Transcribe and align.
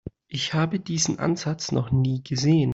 Ich 0.27 0.55
habe 0.55 0.79
diesen 0.79 1.19
Ansatz 1.19 1.71
noch 1.71 1.91
nie 1.91 2.23
gesehen. 2.23 2.69